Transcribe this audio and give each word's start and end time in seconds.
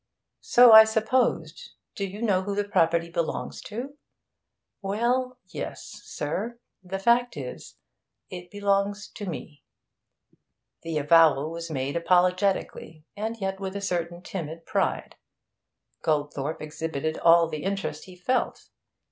'So 0.39 0.71
I 0.71 0.83
supposed. 0.83 1.73
Do 1.93 2.07
you 2.07 2.23
know 2.23 2.41
who 2.41 2.55
the 2.55 2.63
property 2.63 3.11
belongs 3.11 3.61
to?' 3.61 3.99
'Well, 4.81 5.37
yes, 5.45 6.01
sir. 6.03 6.57
The 6.83 6.97
fact 6.97 7.37
is 7.37 7.75
it 8.31 8.49
belongs 8.49 9.07
to 9.09 9.29
me.' 9.29 9.63
The 10.81 10.97
avowal 10.97 11.51
was 11.51 11.69
made 11.69 11.95
apologetically, 11.95 13.05
and 13.15 13.37
yet 13.39 13.59
with 13.59 13.75
a 13.75 13.79
certain 13.79 14.23
timid 14.23 14.65
pride. 14.65 15.17
Goldthorpe 16.01 16.63
exhibited 16.63 17.19
all 17.19 17.47
the 17.47 17.61
interest 17.63 18.05
he 18.05 18.15
felt. 18.15 18.69